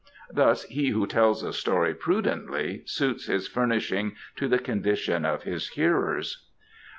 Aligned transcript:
Thus 0.31 0.63
he 0.63 0.89
who 0.89 1.05
tells 1.05 1.43
a 1.43 1.53
story 1.53 1.93
prudently 1.93 2.81
suits 2.85 3.27
his 3.27 3.47
furnishing 3.47 4.13
to 4.37 4.47
the 4.47 4.57
condition 4.57 5.25
of 5.25 5.43
his 5.43 5.69
hearers." 5.69 6.47